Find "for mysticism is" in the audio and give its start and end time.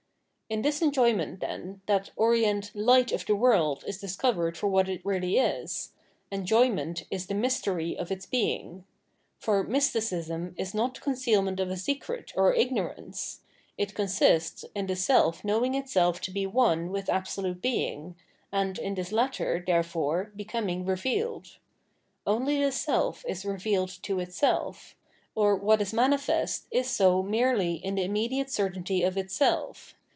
9.37-10.73